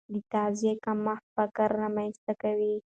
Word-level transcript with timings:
د 0.13 0.15
تغذیې 0.31 0.73
کمښت 0.83 1.25
فقر 1.35 1.69
رامنځته 1.81 2.33
کوي. 2.41 2.73